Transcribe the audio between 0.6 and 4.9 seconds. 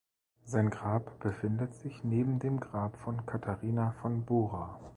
Grab befindet sich neben dem Grab von Katharina von Bora.